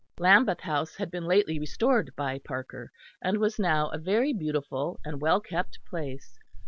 Lambeth 0.17 0.61
House 0.61 0.95
had 0.95 1.11
been 1.11 1.25
lately 1.27 1.59
restored 1.59 2.11
by 2.15 2.39
Parker, 2.39 2.91
and 3.21 3.37
was 3.37 3.59
now 3.59 3.89
a 3.89 3.99
very 3.99 4.33
beautiful 4.33 4.99
and 5.05 5.21
well 5.21 5.39
kept 5.39 5.77
place. 5.85 6.39